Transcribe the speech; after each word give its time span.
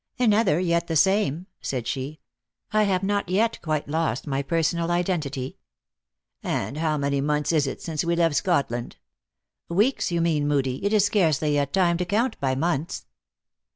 "Another, 0.17 0.59
yet 0.59 0.87
the 0.87 0.95
same," 0.95 1.45
said 1.61 1.85
she. 1.85 2.19
"I 2.73 2.85
have 2.85 3.03
not 3.03 3.29
yet 3.29 3.61
quite 3.61 3.87
lost 3.87 4.25
my 4.25 4.41
personal 4.41 4.89
identity." 4.89 5.59
"And 6.41 6.77
how 6.79 6.97
many 6.97 7.21
months 7.21 7.51
is 7.51 7.67
it 7.67 7.83
since 7.83 8.03
we 8.03 8.15
left 8.15 8.33
Scot 8.33 8.71
land 8.71 8.95
?""Weeks 9.69 10.11
you 10.11 10.19
mean, 10.19 10.47
Moodie, 10.47 10.83
it 10.83 10.91
is 10.91 11.05
scarcely 11.05 11.53
yet 11.53 11.71
time 11.71 11.97
to 11.97 12.05
count 12.05 12.39
by 12.39 12.55
months." 12.55 13.05